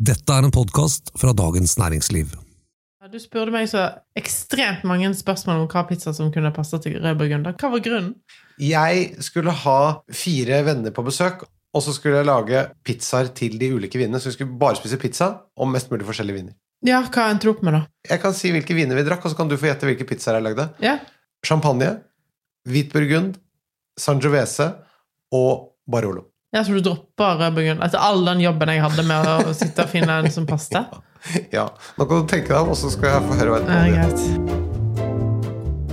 [0.00, 2.30] Dette er en podkast fra Dagens Næringsliv.
[3.12, 3.82] Du spurte meg så
[4.16, 7.52] ekstremt mange spørsmål om hva pizza som kunne passe til rød burgunder.
[7.60, 8.14] Hva var grunnen?
[8.64, 9.74] Jeg skulle ha
[10.08, 11.44] fire venner på besøk,
[11.76, 14.22] og så skulle jeg lage pizzaer til de ulike vinene.
[14.22, 15.28] Så vi skulle bare spise pizza
[15.60, 16.56] og mest mulig forskjellige viner.
[16.88, 17.84] Ja, hva endte du opp med, da?
[18.08, 20.40] Jeg kan si hvilke viner vi drakk, og så kan du få gjette hvilke pizzaer
[20.40, 20.70] jeg lagde.
[20.80, 20.96] Ja,
[21.44, 21.92] Champagne,
[22.64, 23.36] hvit burgund,
[24.00, 24.72] Sangiovese
[25.36, 26.30] og Barolo.
[26.54, 29.92] Ja Så du dropper rød etter all den jobben jeg hadde med å sitte og
[29.92, 30.98] finne en som passet?
[31.54, 33.80] Ja, Nå kan du tenke deg om, og så skal jeg få høre hva Ja,
[33.86, 34.68] jeg greit.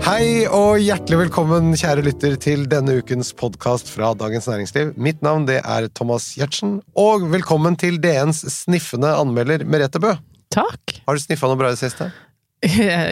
[0.08, 4.94] Hei og hjertelig velkommen, kjære lytter, til denne ukens podkast fra Dagens Næringsliv.
[4.96, 10.14] Mitt navn det er Thomas Giertsen, og velkommen til DNs sniffende anmelder Merete Bø.
[10.56, 11.02] Takk.
[11.04, 12.08] Har du sniffa noe bra i det siste?
[12.64, 13.04] Ja.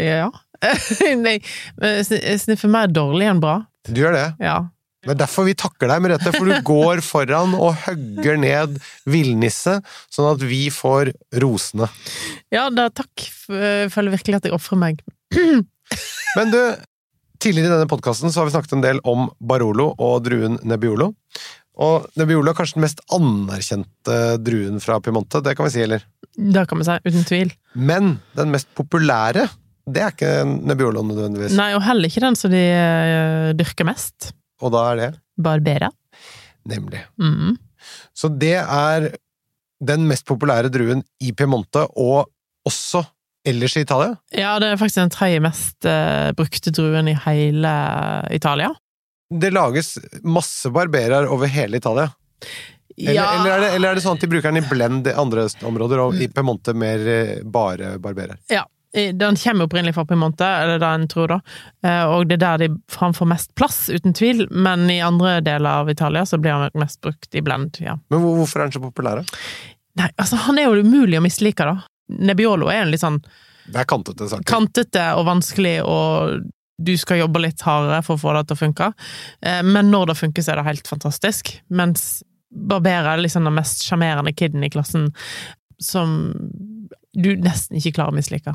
[0.00, 0.28] ja.
[1.26, 1.34] Nei,
[1.82, 3.58] jeg jeg sniffer mer dårlig enn bra.
[3.90, 4.28] Du gjør det.
[4.46, 4.60] Ja.
[5.06, 9.78] Det er derfor vi takker deg, Merete, for du går foran og hugger ned villnisse,
[10.10, 11.86] sånn at vi får rosene.
[12.54, 13.28] Ja, da, takk.
[13.46, 15.04] Jeg føler virkelig at jeg ofrer meg.
[16.36, 16.58] Men du,
[17.38, 21.12] tidligere i denne podkasten så har vi snakket en del om Barolo og druen Nebbiolo.
[21.86, 26.02] Og Nebbiolo er kanskje den mest anerkjente druen fra Piemonte, det kan vi si, eller?
[26.34, 27.52] Det kan vi si, uten tvil.
[27.76, 29.44] Men den mest populære,
[29.86, 31.54] det er ikke Nebbiolo nødvendigvis.
[31.58, 34.32] Nei, og heller ikke den som de eh, dyrker mest.
[34.62, 35.90] Og da er det Barbera.
[36.64, 37.02] nemlig.
[37.20, 37.56] Mm.
[38.16, 39.10] Så det er
[39.84, 42.30] den mest populære druen i Piemonte, og
[42.66, 43.04] også
[43.46, 44.16] ellers i Italia.
[44.34, 47.74] Ja, det er faktisk den tredje mest eh, brukte druen i hele
[48.34, 48.72] Italia.
[49.30, 52.08] Det lages masse barberer over hele Italia.
[52.96, 55.10] Eller, ja, eller, er det, eller er det sånn at de bruker den i blend
[55.10, 58.40] i andre områder, og i Piemonte mer eh, bare barberer?
[58.50, 58.64] ja.
[58.96, 61.40] Den kommer opprinnelig fra Piemonte, eller det en tror, da.
[61.84, 64.46] Eh, Og det er der de framfor mest plass, uten tvil.
[64.50, 67.98] Men i andre deler av Italia så blir han mest brukt i blend, ja.
[68.10, 69.20] Men hvorfor er han så populær?
[69.22, 69.40] da?
[70.02, 71.76] Nei, altså, han er jo umulig å mislike, da.
[72.08, 73.20] Nebbiolo er en litt sånn
[73.66, 74.44] Det er kantete saker.
[74.46, 76.44] kantete og vanskelig, og
[76.78, 78.92] du skal jobbe litt hardere for å få det til å funke.
[79.42, 81.60] Eh, Men når det funker, så er det helt fantastisk.
[81.70, 82.22] Mens
[82.54, 85.08] Barbera er liksom den mest sjarmerende kiden i klassen,
[85.82, 86.32] som
[87.16, 88.54] du nesten ikke klarer å mislike.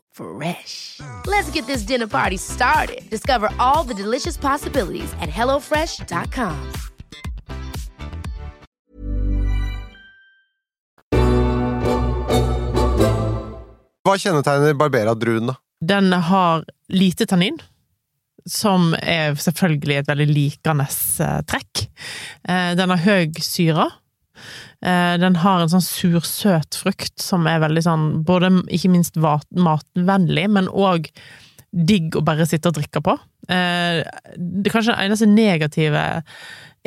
[0.11, 0.99] Fresh.
[1.25, 3.09] Let's get this dinner party started.
[3.09, 6.71] Discover all the delicious possibilities at hellofresh.com.
[14.01, 15.57] Hva kjennetegner Barbera-druen, da?
[15.81, 17.59] Den har lite tannin,
[18.49, 20.87] som er selvfølgelig et veldig likende
[21.21, 21.83] eh, trekk.
[22.49, 23.87] Eh, Den har høy syre.
[24.83, 30.47] Eh, Den har en sånn sursøt frukt som er veldig sånn både ikke minst matvennlig,
[30.49, 31.11] men òg
[31.71, 33.15] digg å bare sitte og drikke på.
[33.47, 36.01] Det er kanskje den eneste negative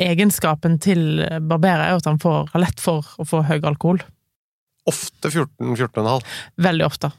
[0.01, 4.03] egenskapen til barberer er at han får, har lett for å få høy alkohol.
[4.85, 6.25] Ofte 14-14,5.
[6.61, 7.09] Veldig ofte.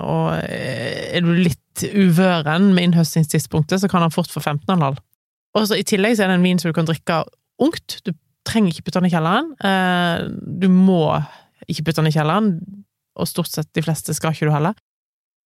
[0.00, 5.00] Og eh, er du litt uvøren med innhøstningstidspunktet, så kan han fort få 15,5.
[5.52, 7.22] Og så I tillegg så er det en vin som du kan drikke
[7.62, 7.98] ungt.
[8.06, 8.14] Du
[8.48, 9.52] trenger ikke putte den i kjelleren.
[9.62, 10.28] Eh,
[10.62, 11.02] Du må
[11.68, 12.54] ikke putte den i kjelleren,
[13.16, 14.74] og stort sett de fleste skal ikke du heller.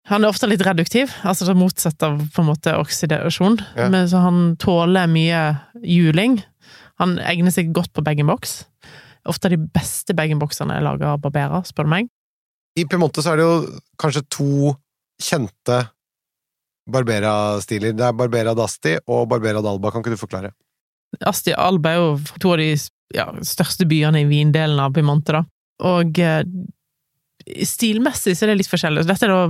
[0.06, 3.58] Han er ofte litt reduktiv, altså det motsatte av på en måte oksidasjon.
[3.74, 3.88] Ja.
[3.90, 5.40] Men så han tåler mye
[5.82, 6.38] juling.
[7.02, 8.60] Han egner seg godt på bag-in-box.
[9.26, 12.08] Ofte de beste bag-in-boxene er laga av barberer, spør du meg.
[12.78, 14.76] I Piemonte så er det jo kanskje to
[15.18, 15.80] kjente
[16.86, 17.96] Barbera-stiler.
[17.98, 19.90] Det er Barbera d'Asti og Barbera d'Alba.
[19.90, 20.52] Kan ikke du forklare?
[21.26, 22.70] Asti Alba er jo to av de
[23.14, 25.44] ja, største byene i vindelen av Piemonte, da.
[25.86, 26.42] Og eh,
[27.66, 29.04] stilmessig så er det litt forskjellig.
[29.06, 29.44] Dette er da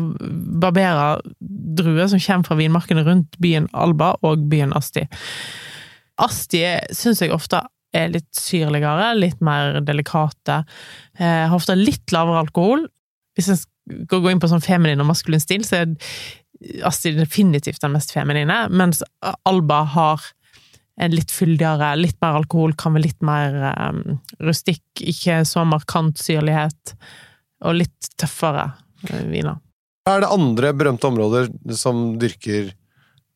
[0.66, 5.06] Barbera-druer som kommer fra vinmarkene rundt byen Alba og byen Asti.
[6.22, 6.62] Asti
[6.96, 7.62] syns jeg ofte
[7.96, 10.62] er litt syrligere, litt mer delikate.
[11.16, 12.84] Eh, har ofte litt lavere alkohol.
[13.36, 15.94] Hvis en skal gå inn på sånn feminin og maskulin stil, så er
[16.88, 19.02] Asti definitivt den mest feminine, mens
[19.44, 20.22] Alba har
[20.96, 24.02] litt fyldigere, litt mer alkohol, kan være litt mer um,
[24.44, 26.96] rustikk, ikke så markant syrlighet,
[27.66, 28.70] og litt tøffere
[29.10, 29.60] eh, viner.
[30.06, 32.70] Er det andre berømte områder som dyrker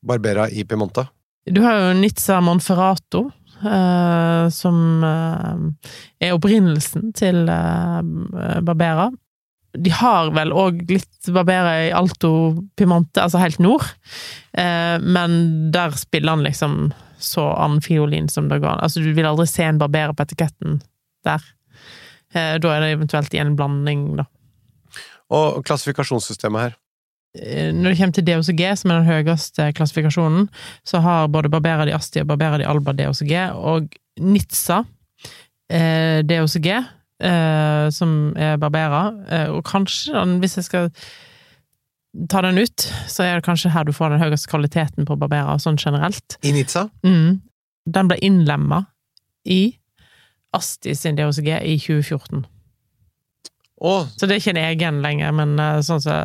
[0.06, 1.08] Barbera i Piemonte?
[1.50, 3.26] Du har jo Nizza Monferrato,
[3.64, 5.90] uh, som uh,
[6.22, 8.00] er opprinnelsen til uh,
[8.64, 9.10] Barbera.
[9.76, 12.32] de har vel òg litt Barbera i Alto
[12.76, 13.84] Piemonte, altså helt nord,
[14.50, 15.36] men
[15.70, 16.88] der spiller han liksom
[17.20, 18.82] så annen fiolin som det går an.
[18.84, 20.80] Altså, du vil aldri se en barberer på etiketten
[21.26, 21.44] der.
[22.34, 24.26] Eh, da er det eventuelt i en blanding, da.
[25.30, 26.78] Og klassifikasjonssystemet her.
[27.38, 30.48] Eh, Når det kommer til DOCG, som er den høyeste klassifikasjonen,
[30.84, 33.90] så har både Barbera di Asti og Barbera di Alba DOCG, og
[34.20, 34.82] Nitsa
[35.70, 36.68] eh, DOCG,
[37.22, 40.90] eh, som er Barbera, eh, og kanskje, hvis jeg skal
[42.28, 45.60] ta den ut, så er det kanskje her du får den høyeste kvaliteten på barberer,
[45.62, 46.38] sånn generelt.
[46.42, 46.88] I Nizza.
[47.06, 47.40] Mm.
[47.90, 48.84] Den ble innlemma
[49.44, 49.76] i
[50.56, 52.46] Asti sin DOCG i 2014.
[53.80, 54.08] Oh.
[54.16, 56.16] Så det er ikke en egen lenger, men, eh, sånn så,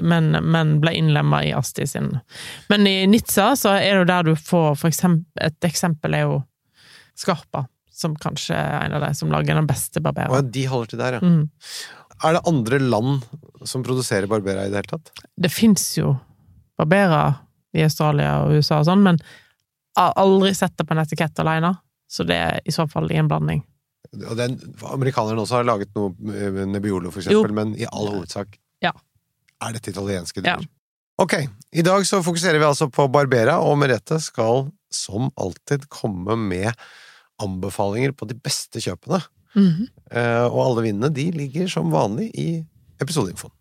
[0.00, 2.14] men, men ble innlemma i Asti sin.
[2.72, 6.24] Men i Nizza så er det jo der du får for eksempel, Et eksempel er
[6.24, 6.38] jo
[7.18, 10.32] Skarpa, som kanskje er en av de som lager den beste barberen.
[10.32, 11.20] Oh, ja, de holder til der, ja.
[11.20, 11.50] Mm.
[12.24, 13.22] Er det andre land
[13.68, 15.12] som produserer Barbera i det hele tatt?
[15.38, 16.16] Det fins jo
[16.78, 17.22] Barbera
[17.76, 21.38] i Australia og USA og sånn, men jeg har aldri sett det på en etikett
[21.42, 21.74] alene.
[22.08, 23.60] Så det er i så fall i en blanding.
[24.24, 24.54] Og den,
[24.88, 27.42] amerikanerne også har laget noe med Nebbiolo, for Jo.
[27.42, 28.92] eksempel, men i all hovedsak Ja.
[29.60, 30.56] er dette italienske Ja.
[31.18, 31.34] Ok,
[31.74, 36.72] i dag så fokuserer vi altså på Barbera, og Merete skal som alltid komme med
[37.42, 39.20] anbefalinger på de beste kjøpene.
[39.56, 39.88] Mhm.
[40.10, 42.48] Eh, og alle vinene de ligger som vanlig i
[43.00, 43.52] episodeinfoen.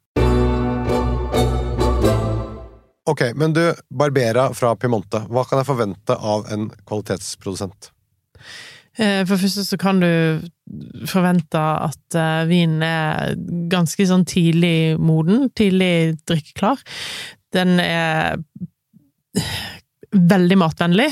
[3.07, 7.93] Ok, men du, Barbera fra Piemonte, hva kan jeg forvente av en kvalitetsprodusent?
[8.97, 10.09] Eh, For det første så kan du
[11.07, 13.37] forvente at eh, vinen er
[13.71, 16.81] ganske sånn tidlig moden, tidlig drikkeklar.
[17.55, 18.41] Den er
[20.11, 21.07] veldig matvennlig.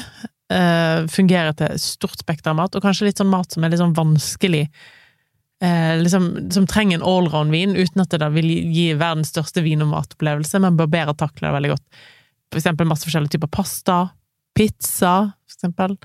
[0.54, 3.82] Eh, Fungerer til stort spekter av mat, og kanskje litt sånn mat som er litt
[3.82, 4.68] sånn vanskelig.
[5.64, 9.82] uh, Liksom, som trenger en allround-vin, uten at det da vil gi verdens største vin-
[9.82, 12.04] og matopplevelse, men barberer takler det veldig godt.
[12.52, 14.00] For eksempel masse forskjellige typer pasta,
[14.56, 15.98] pizza, for eksempel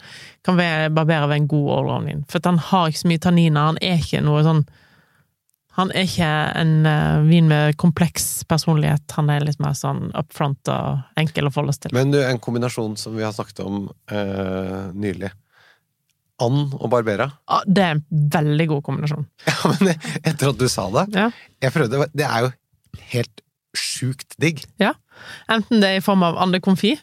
[0.46, 0.56] kan
[0.94, 2.24] barbere ved en god allround-vin.
[2.28, 3.72] For at han har ikke så mye tanniner.
[3.72, 4.64] Han er ikke noe sånn
[5.78, 9.04] Han er ikke en uh, vin med kompleks personlighet.
[9.16, 11.94] Han er litt mer sånn up front og enkel å forholde seg til.
[11.96, 15.30] Men du, en kombinasjon som vi har snakket om uh, nylig.
[16.40, 17.28] And og Barbera.
[17.52, 18.02] Ah, det er en
[18.32, 19.28] veldig god kombinasjon.
[19.50, 19.92] Ja, men
[20.24, 21.28] etter at du sa det Ja.
[21.60, 22.50] Jeg prøvde, Det er jo
[23.12, 23.44] helt
[23.76, 24.64] sjukt digg.
[24.80, 24.94] Ja.
[25.52, 26.96] Enten det er i form av andekonfi,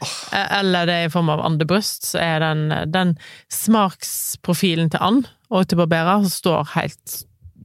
[0.00, 0.14] oh.
[0.32, 3.12] eller det er i form av andebryst, så er den, den
[3.52, 7.20] smaksprofilen til and og til Barbera står helt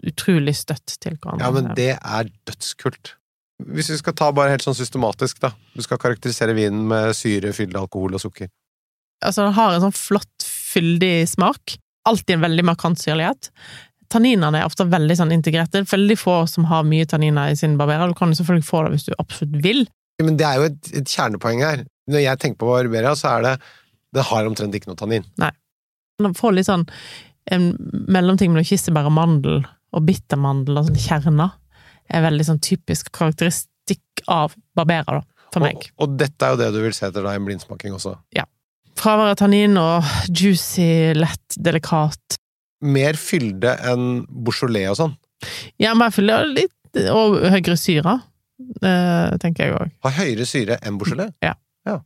[0.09, 1.45] utrolig støtt til hverandre.
[1.45, 3.15] Ja, men det er dødskult.
[3.71, 5.53] Hvis vi skal ta bare helt sånn systematisk, da.
[5.75, 8.49] Du skal karakterisere vinen med syre, fylde, alkohol og sukker.
[9.23, 11.77] Altså, den har en sånn flott, fyldig smak.
[12.05, 13.49] Alltid en veldig markant syrlighet.
[14.11, 15.81] Tanninene er ofte veldig sånn integrerte.
[15.81, 18.11] Er veldig få som har mye tanniner i sin barberer.
[18.11, 19.85] Du kan jo selvfølgelig få det hvis du absolutt vil.
[20.23, 21.85] Men det er jo et, et kjernepoeng her.
[22.11, 23.53] Når jeg tenker på Barbera, så er det
[24.15, 25.25] Det har omtrent ikke noe tannin.
[25.41, 25.49] Nei.
[26.21, 26.85] Den får litt sånn
[27.51, 27.65] en
[28.09, 29.65] mellomting mellom kirsebær og mandel,
[29.95, 31.55] og bittermandel og sånn kjerner.
[32.13, 35.87] Er veldig sånn typisk karakteristikk av barberer, da, for meg.
[35.95, 38.17] Og, og dette er jo det du vil se etter i en blindsmaking også.
[38.95, 42.37] Fravær av tannin og juicy, lett, delikat.
[42.85, 45.15] Mer fylde enn Beaujolais og sånn.
[45.81, 46.71] Ja, mer fylde og litt
[47.11, 48.13] Og høyere syre,
[48.79, 49.89] eh, tenker jeg òg.
[50.05, 51.33] Har høyere syre enn Beaujolais.
[51.43, 51.51] Ja.
[51.87, 51.97] ja.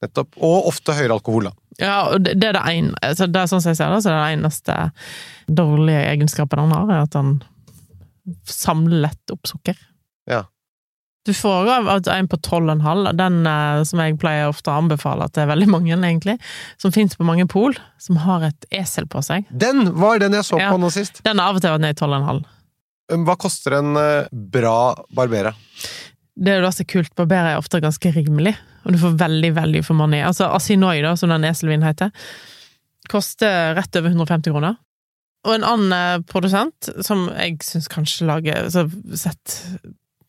[0.00, 0.38] Nettopp.
[0.40, 1.69] Og ofte høyere alkohol, da.
[1.80, 4.02] Ja, og det, det er det ene altså det er Sånn som jeg ser det,
[4.04, 4.78] så er det eneste
[5.50, 7.34] dårlige egenskapen han har, er at han
[8.46, 9.78] samler lett opp sukker.
[10.30, 10.44] Ja.
[11.26, 15.48] Du får av en på 12,5, den eh, som jeg pleier ofte å anbefale til
[15.50, 16.38] veldig mange, egentlig,
[16.80, 19.44] som fins på mange pol, som har et esel på seg.
[19.50, 20.70] Den var den jeg så Ja.
[20.72, 21.20] på nå sist.
[21.26, 22.40] Den har av og til vært ned i 12,5.
[23.26, 25.52] Hva koster en eh, bra Barbera?
[26.40, 29.52] Det er jo da er kult, Barberer er ofte ganske rimelig, og du får veldig
[29.56, 30.22] value for money.
[30.24, 32.12] Altså Asinoi, da, som den eselvinen heter,
[33.10, 34.78] koster rett over 150 kroner.
[35.48, 39.56] Og en annen eh, produsent, som jeg syns kanskje lager så Sett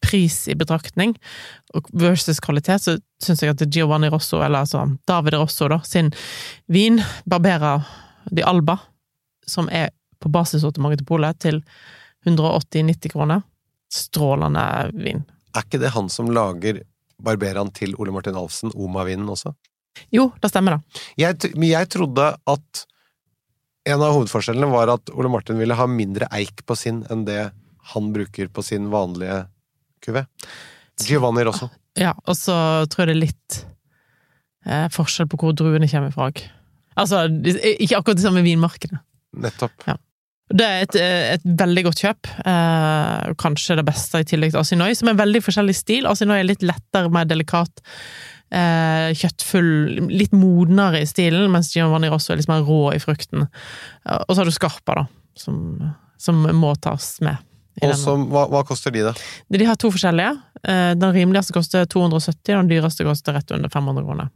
[0.02, 1.14] pris i betraktning,
[1.78, 6.10] og versus kvalitet, så syns jeg at Giovanni Rosso, eller altså David Rosso, da, sin
[6.74, 6.98] vin,
[7.30, 7.76] Barbera
[8.26, 8.80] di Alba,
[9.48, 9.92] som er
[10.22, 11.62] på basissortimentet til Polet, til
[12.26, 13.46] 180-90 kroner.
[13.94, 14.66] Strålende
[14.98, 15.22] vin.
[15.54, 16.82] Er ikke det han som lager
[17.24, 19.54] Barberaen til Ole Martin Alfsen, Oma-vinen også?
[20.14, 21.02] Jo, det stemmer, da.
[21.20, 22.86] Jeg, men jeg trodde at
[23.90, 27.50] en av hovedforskjellene var at Ole Martin ville ha mindre eik på sin enn det
[27.92, 29.44] han bruker på sin vanlige
[30.06, 30.26] kuvé.
[31.02, 31.72] Giovanni også.
[31.98, 32.56] Ja, og så
[32.92, 33.58] tror jeg det er litt
[34.68, 36.30] eh, forskjell på hvor druene kommer fra.
[37.00, 39.02] Altså, ikke akkurat de samme vinmarkene.
[39.42, 39.88] Nettopp.
[40.52, 42.30] Det er et, eh, et veldig godt kjøp.
[42.52, 46.08] Eh, kanskje det beste i tillegg til Asinoi, som er veldig forskjellig stil.
[46.10, 47.84] Asinoi er litt lettere, mer delikat.
[48.52, 53.48] Eh, kjøttfull, litt modnere i stilen, mens Giovanni Rosso er litt mer rå i frukten.
[54.06, 55.06] Eh, Og så har du Skarpa, da,
[55.40, 57.38] som, som må tas med.
[57.82, 59.14] Og som, hva, hva koster de, da?
[59.50, 60.34] De har to forskjellige.
[60.68, 64.30] Eh, Den rimeligste koster 270, og den dyreste koster rett under 500 kroner.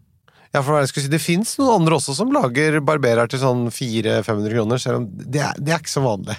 [0.53, 3.67] Ja, for jeg skulle si, Det fins noen andre også som lager barberer til sånn
[3.73, 6.37] 400-500 kroner, selv om det er, det er ikke så vanlig.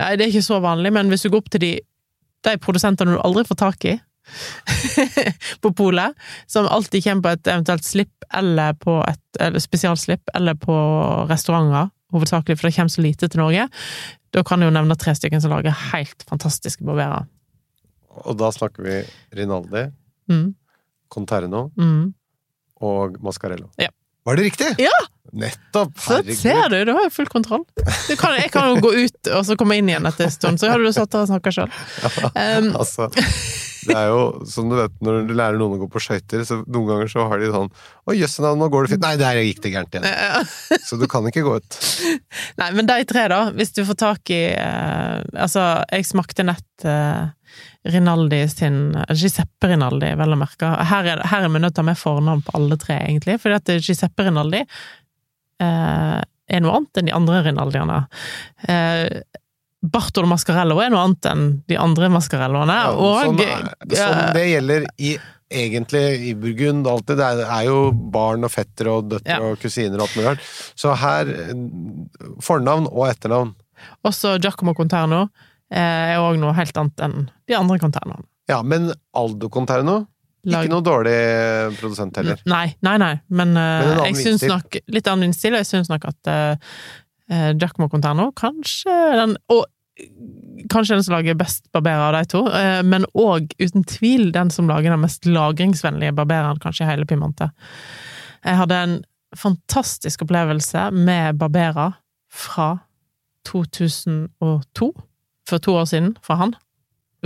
[0.00, 1.72] Nei, det er ikke så vanlig, men hvis du går opp til de,
[2.46, 3.96] de produsentene du aldri får tak i
[5.62, 6.16] på polet,
[6.50, 10.74] som alltid kommer på et eventuelt slipp, eller på et eller spesialslipp, eller på
[11.30, 13.68] restauranter, hovedsakelig, for det kommer så lite til Norge,
[14.34, 17.28] da kan jeg jo nevne tre stykker som lager helt fantastiske barberer.
[18.26, 18.98] Og da snakker vi
[19.36, 19.88] Rinaldi,
[20.26, 20.54] Mm,
[21.08, 22.14] Conterno mm.
[22.84, 23.70] Og Mascarello.
[23.80, 23.88] Ja.
[24.26, 24.72] Var det riktig?
[24.82, 24.94] Ja!
[25.32, 25.98] Nettopp!
[26.00, 27.62] Så ser du, du har jo full kontroll.
[28.08, 30.58] Du kan, jeg kan jo gå ut og så komme inn igjen etter en stund,
[30.58, 31.70] så hadde du satt der og snakka sjøl.
[32.34, 33.06] Um, Altså,
[33.86, 36.58] det er jo som du vet, når du lærer noen å gå på skøyter, så
[36.64, 39.04] noen ganger så har de sånn Å, jøss, nå går det fint.
[39.06, 40.50] Nei, der gikk det gærent igjen.
[40.86, 41.78] Så du kan ikke gå ut.
[42.60, 43.40] Nei, men de tre, da.
[43.56, 47.26] Hvis du får tak i eh, Altså, jeg smakte nett eh,
[47.90, 48.78] Rinaldi sin
[49.14, 50.70] Giuseppe Rinaldi, vel å merke.
[50.90, 53.38] Her er, her er vi nødt til å ta med fornavn på alle tre, egentlig.
[53.42, 57.98] Fordi at Giuseppe Rinaldi eh, er noe annet enn de andre Rinaldiene.
[58.70, 59.06] Eh,
[59.92, 62.76] Bartolo Mascarello er noe annet enn de andre Mascarelloene.
[62.76, 65.16] Ja, og sånn, eh, det gjelder i
[65.56, 67.20] egentlig i Burgund alltid.
[67.20, 69.38] Det er, er jo barn og fettere og døtre Ja.
[69.46, 70.48] og kusiner og alt mulig rart.
[70.74, 71.30] Så her
[72.42, 73.54] Fornavn og etternavn.
[74.08, 75.26] Også Giacomo Conterno
[75.70, 78.26] eh, er òg noe helt annet enn de andre Conternoene.
[78.50, 80.04] Ja, men Aldo Conterno
[80.46, 81.14] Lag- Ikke noe dårlig
[81.80, 82.38] produsent heller.
[82.46, 85.88] Nei, nei, nei, men, eh, Men jeg syns nok Litt annen vinstil, og jeg syns
[85.90, 86.76] nok at uh,
[87.58, 89.64] Giacomo Conterno kanskje den Og
[90.68, 94.50] kanskje den som lager best barberer av de to, eh, men òg uten tvil den
[94.50, 97.50] som lager den mest lagringsvennlige barbereren kanskje i hele Pimante.
[98.44, 98.96] Jeg hadde en
[99.36, 101.94] fantastisk opplevelse med barberer
[102.32, 102.78] fra
[103.46, 104.92] 2002,
[105.48, 106.54] for to år siden, fra han.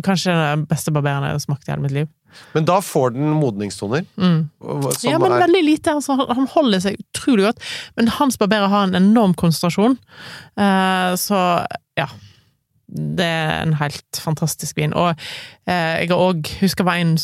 [0.00, 2.08] Kanskje den beste barberen jeg har smakt i hele mitt liv.
[2.54, 4.04] Men da får den modningstoner.
[4.16, 4.44] Mm.
[5.04, 5.90] Ja, men er, veldig lite.
[5.98, 7.58] Altså, han- han holder seg utrolig godt.
[7.96, 9.98] Men hans barberer har en enorm konsentrasjon.
[10.56, 11.66] Eh, så
[11.98, 12.06] ja.
[12.90, 14.94] Det er en helt fantastisk vin.
[14.98, 15.12] Og
[15.66, 17.16] eh, jeg har òg husker det var en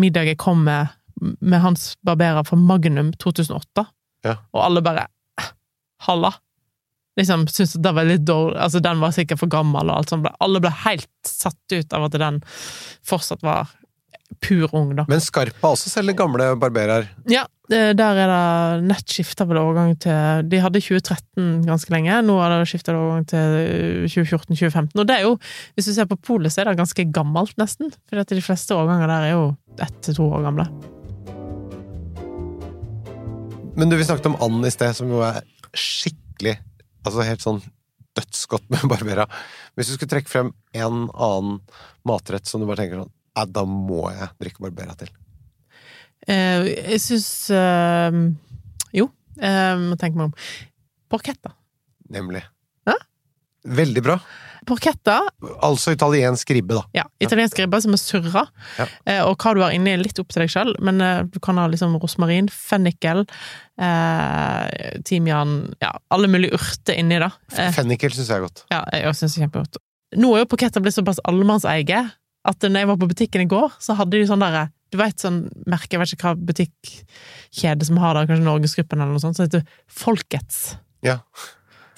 [0.00, 0.92] middag jeg kom med
[1.40, 3.84] med hans barberer fra Magnum 2008,
[4.26, 4.32] Ja.
[4.52, 5.04] og alle bare
[5.38, 5.46] «Eh,
[6.08, 6.32] Halla!
[7.16, 10.10] Liksom syntes at det var litt dårlig Altså, den var sikkert for gammel, og alt
[10.10, 10.26] sånt.
[10.42, 12.40] Alle ble helt satt ut av at den
[13.06, 13.70] fortsatt var
[14.44, 15.04] pur ung, da.
[15.08, 17.06] men Skarpa også selger gamle barberer.
[17.30, 22.36] Ja, der er det nett skifta vel overgang til De hadde 2013 ganske lenge, nå
[22.40, 24.90] har det skifta overgang til 2014-2015.
[25.00, 25.36] Og det er jo,
[25.74, 27.92] hvis du ser på polet, så er det ganske gammelt, nesten.
[28.10, 29.46] For de fleste årganger der er jo
[29.80, 30.68] ett til to år gamle.
[33.74, 35.42] Men du, vi snakket om and i sted, som jo er
[35.74, 36.58] skikkelig
[37.04, 37.58] Altså helt sånn
[38.16, 39.26] dødsgodt med barbera.
[39.76, 41.58] Hvis du skulle trekke frem en annen
[42.08, 45.10] matrett som du bare tenker sånn ja, da må jeg drikke barbera til.
[46.28, 48.16] Eh, jeg syns eh,
[48.96, 49.10] Jo,
[49.40, 50.34] eh, må tenke meg om.
[51.12, 51.52] Porchetta.
[52.14, 52.40] Nemlig.
[52.88, 52.94] Hæ?
[53.76, 54.18] Veldig bra.
[54.64, 55.18] Porchetta,
[55.60, 56.82] Altså italiensk ribbe, da.
[56.96, 58.46] ja, italiensk ribbe som er surra.
[58.78, 58.86] Ja.
[59.04, 61.36] Eh, og hva du har inni, er litt opp til deg sjøl, men eh, du
[61.44, 63.26] kan ha liksom rosmarin, fennikel,
[63.76, 67.28] eh, timian Ja, alle mulige urter inni, da.
[67.76, 68.64] Fennikel syns jeg er godt.
[68.72, 69.80] Ja, jeg syns det er kjempegodt.
[70.22, 71.84] Nå er jo Porchetta blitt såpass allemannseie
[72.44, 75.18] at når jeg var på butikken i går, så hadde de sånn derre Du vet
[75.18, 79.38] sånn merke, jeg vet ikke hva butikkjede som har det, kanskje Norgesgruppen eller noe sånt,
[79.38, 80.76] så heter Folkets.
[81.02, 81.22] Ja.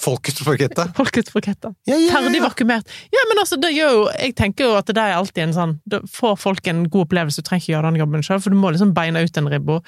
[0.00, 0.86] Folkets parkette.
[0.98, 1.72] Folkets Porchetta.
[1.88, 2.90] Ja, ja, ja, Ferdig vakuumert.
[3.12, 5.76] Ja, men altså, det gjør jo Jeg tenker jo at det er alltid en sånn
[5.88, 8.60] Da får folk en god opplevelse, du trenger ikke gjøre den jobben sjøl, for du
[8.60, 9.80] må liksom beina ut den ribba.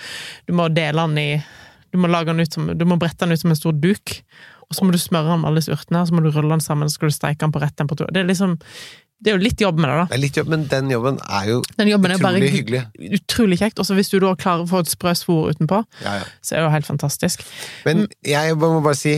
[0.49, 1.29] Du må dele den i
[1.93, 4.17] Du må lage den ut som Du må brette den ut som en stor duk,
[4.69, 6.65] og så må du smøre den med alle urtene, og så må du rulle den
[6.65, 8.11] sammen, så skal du steike den på rett temperatur.
[8.13, 8.59] Det er liksom
[9.19, 10.05] Det er jo litt jobb med det, da.
[10.11, 12.83] Det er litt jobb, men den jobben er jo Den jobben er utrolig hyggelig.
[13.19, 13.81] utrolig kjekt.
[13.83, 16.25] Og hvis du da klarer å få et sprø svor utenpå, Ja, ja.
[16.41, 17.43] så er det jo helt fantastisk.
[17.85, 19.17] Men jeg må bare si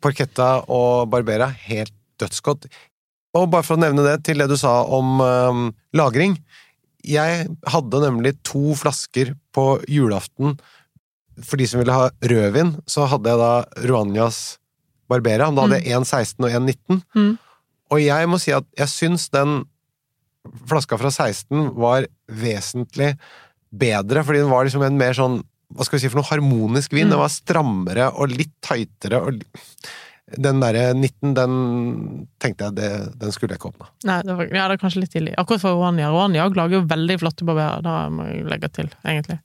[0.00, 2.64] Porchetta og Barbera, helt dødsgodt.
[3.36, 6.38] Og bare for å nevne det til det du sa om um, lagring.
[7.04, 10.56] Jeg hadde nemlig to flasker på julaften.
[11.44, 14.56] For de som ville ha rødvin, så hadde jeg da Ruanias
[15.12, 15.50] Barbera.
[15.52, 17.02] Da hadde jeg 1,16 og 1,19.
[17.14, 17.34] Mm.
[17.94, 19.60] Og jeg må si at jeg syns den
[20.70, 23.14] flaska fra 16 var vesentlig
[23.70, 25.40] bedre, fordi den var liksom en mer sånn
[25.74, 27.08] hva skal vi si for noe harmonisk vin.
[27.08, 27.14] Mm.
[27.14, 29.46] Den var strammere og litt tightere og
[30.26, 31.52] Den derre 19, den
[32.42, 32.88] tenkte jeg det,
[33.20, 33.86] den skulle jeg ikke åpne.
[34.08, 35.34] Nei, det, var, ja, det er kanskje litt tidlig.
[35.38, 36.08] Akkurat for Rwania.
[36.10, 39.36] Rwania lager jo veldig flotte barberer, da må jeg legge til, egentlig.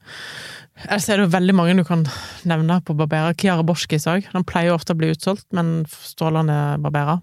[0.87, 2.01] Ellers er det jo veldig mange du kan
[2.49, 3.37] nevne på barberer.
[3.37, 4.25] Kiara Borskis òg.
[4.33, 7.21] Den pleier jo ofte å bli utsolgt, men strålende barberer.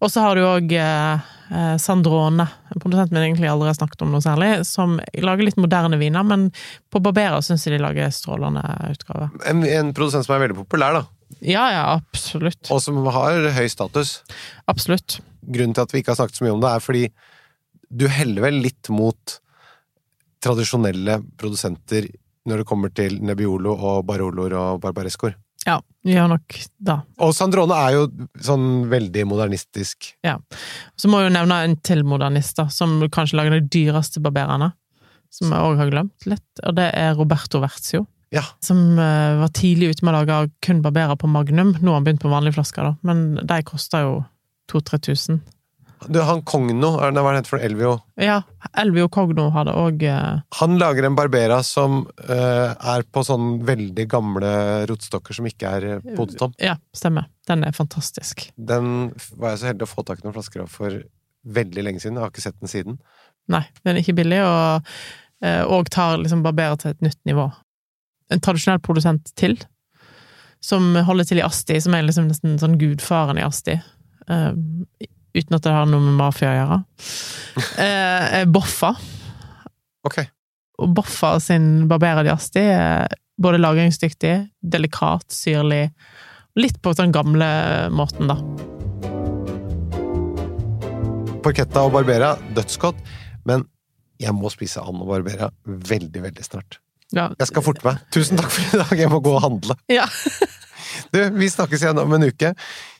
[0.00, 4.04] Og så har du òg eh, eh, Sandrone, en produsent vi egentlig aldri har snakket
[4.06, 6.48] om noe særlig, som lager litt moderne viner, men
[6.92, 9.28] på Barbera syns jeg de lager strålende utgave.
[9.50, 11.04] En, en produsent som er veldig populær, da.
[11.44, 12.64] Ja, ja, absolutt.
[12.72, 14.20] Og som har høy status.
[14.70, 15.20] Absolutt.
[15.44, 17.04] Grunnen til at vi ikke har snakket så mye om det, er fordi
[17.90, 19.38] du heller vel litt mot
[20.40, 22.08] tradisjonelle produsenter
[22.48, 25.36] når det kommer til Nebbiolo og Baroloer og Barbarescoer.
[25.66, 27.00] Ja, vi har nok da.
[27.20, 28.04] Og Sandrone er jo
[28.40, 30.14] sånn veldig modernistisk.
[30.24, 30.38] Ja.
[30.96, 34.72] Så må jeg jo nevne en til modernist, da, som kanskje lager de dyreste barbererne.
[35.30, 38.06] Som jeg òg har glemt litt, og det er Roberto Verzio.
[38.34, 38.42] Ja.
[38.62, 41.76] Som uh, var tidlig ute med å lage kun barberer på Magnum.
[41.78, 44.18] Nå har han begynt på vanlige flasker, da, men de koster jo
[44.72, 45.40] 2000-3000.
[46.08, 47.92] Du, han er det hva det heter for Elvio?
[48.16, 48.38] Ja,
[48.80, 50.04] Elvio Cogno hadde òg
[50.56, 54.52] Han lager en Barbera som eh, er på sånn veldig gamle
[54.88, 56.16] rotstokker som ikke er podetom.
[56.16, 56.54] potetom.
[56.62, 57.28] Ja, stemmer.
[57.48, 58.48] Den er fantastisk.
[58.56, 61.02] Den var jeg så heldig å få tak i noen flasker av for
[61.44, 62.16] veldig lenge siden.
[62.18, 63.00] Jeg har ikke sett den siden.
[63.50, 64.90] Nei, den er ikke billig, og,
[65.44, 67.48] eh, og tar liksom Barbera til et nytt nivå.
[68.30, 69.58] En tradisjonell produsent til,
[70.62, 73.80] som holder til i Asti, som er liksom nesten sånn gudfaren i Asti.
[74.30, 74.52] Eh,
[75.34, 76.80] uten at det har noe med mafia å gjøre.
[77.82, 78.92] Eh, Boffa.
[80.06, 80.28] Okay.
[80.80, 83.08] Og Boffa sin barberer di er
[83.40, 85.90] både lagringsdyktig, delikat, syrlig,
[86.60, 87.48] litt på den gamle
[87.92, 88.36] måten, da.
[91.40, 93.00] Porchetta og Barbera, dødsgodt.
[93.48, 93.64] Men
[94.20, 96.80] jeg må spise and og Barbera veldig, veldig snart.
[97.16, 98.02] Ja, Jeg skal forte meg.
[98.14, 99.76] Tusen takk for i dag, jeg må gå og handle.
[99.90, 100.06] ja.
[101.14, 102.52] Du, vi snakkes igjen om en uke.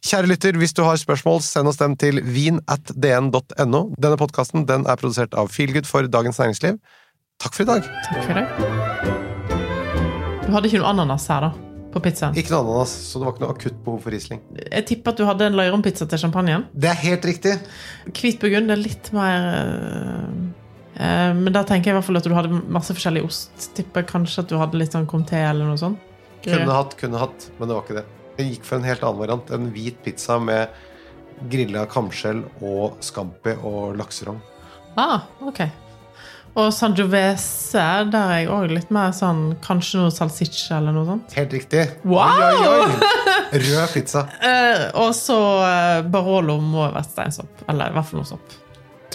[0.07, 3.83] Kjære lytter, hvis du har spørsmål, send oss dem til vin.dn.no.
[4.00, 6.80] Denne podkasten den er produsert av Feelgood for Dagens Næringsliv.
[7.40, 7.90] Takk for i dag.
[8.09, 8.47] Takk for det.
[10.45, 11.50] Du hadde ikke noe ananas her, da?
[11.90, 12.37] På pizzaen?
[12.38, 14.42] Ikke noe ananas, så det var ikke noe akutt behov for Riesling.
[14.66, 16.66] Jeg tipper at du hadde en løyrompizza til champagnen.
[16.74, 17.57] Det er helt riktig.
[18.11, 20.29] Hvit burgund er litt mer eh,
[21.01, 23.70] eh, Men da tenker jeg i hvert fall at du hadde masse forskjellig ost.
[23.79, 26.10] Tipper kanskje at du hadde litt sånn comté eller noe sånt.
[26.44, 28.07] Kunne hatt, kunne hatt, men det var ikke det.
[28.40, 29.53] Jeg gikk for en helt annen variant.
[29.53, 30.72] En hvit pizza med
[31.50, 34.40] grilla kamskjell og scampi og lakserogn.
[35.00, 35.62] Ah, ok.
[36.59, 41.37] Og sangiovese, der er jeg òg litt mer sånn Kanskje noe salsiccia eller noe sånt.
[41.38, 41.85] Helt riktig.
[42.03, 42.40] Wow!
[42.42, 43.61] Oi, oi, oi.
[43.61, 44.24] Rød pizza.
[44.42, 47.62] Eh, og så eh, Barolo må være steinsopp.
[47.70, 48.57] Eller i hvert fall noe sopp.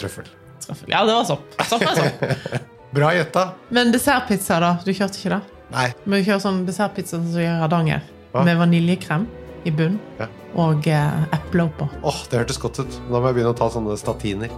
[0.00, 0.30] Trøffel.
[0.64, 0.88] Trøffel.
[0.94, 1.60] Ja, det var sopp.
[1.68, 2.24] Sopp er sopp.
[2.96, 3.50] Bra gjetta.
[3.76, 4.72] Men dessertpizza, da?
[4.86, 5.55] Du kjørte ikke det?
[5.72, 5.88] Nei.
[6.04, 8.04] Men vi kjører sånn dessertpizza som vi gjør i Hardanger.
[8.36, 9.24] Med vaniljekrem
[9.66, 10.26] i bunn Ja.
[10.54, 11.88] og eh, eple oppå.
[12.04, 12.98] Åh, det hørtes godt ut.
[13.10, 14.52] Da må jeg begynne å ta sånne statiner.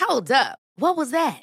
[0.00, 0.58] Hold up.
[0.76, 1.42] What was that?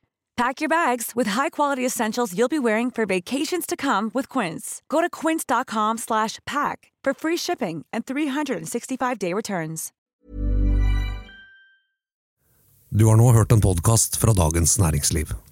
[0.41, 4.81] Pack your bags with high-quality essentials you'll be wearing for vacations to come with Quince.
[4.89, 9.91] Go to quince.com slash pack for free shipping and 365-day returns.
[12.89, 15.50] Du har nå hørt en podkast fra Dagens Næringsliv.